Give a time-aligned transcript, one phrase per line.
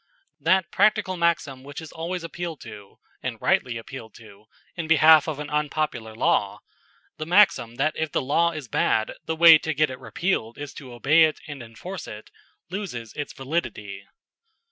[0.39, 5.37] That practical maxim which is always appealed to, and rightly appealed to, in behalf of
[5.37, 6.61] an unpopular law
[7.17, 10.73] the maxim that if the law is bad the way to get it repealed is
[10.73, 12.31] to obey it and enforce it
[12.71, 14.07] loses its validity.